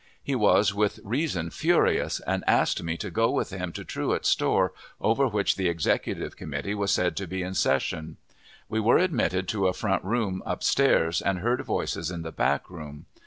[0.23, 4.73] He was with reason furious, and asked me to go with him to Truett's store,
[4.99, 8.17] over which the Executive Committee was said to be in session.
[8.67, 12.67] We were admitted to a front room up stairs, and heard voices in the back
[12.67, 13.05] room.